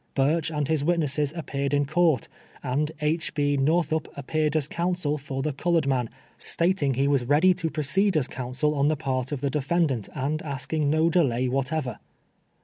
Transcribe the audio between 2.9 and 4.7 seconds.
II. B. j^ortliup appeared as